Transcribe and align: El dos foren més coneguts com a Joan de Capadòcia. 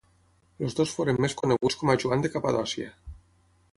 El 0.67 0.71
dos 0.79 0.93
foren 0.99 1.21
més 1.25 1.37
coneguts 1.41 1.77
com 1.81 1.93
a 1.95 1.97
Joan 2.05 2.25
de 2.25 2.33
Capadòcia. 2.37 2.89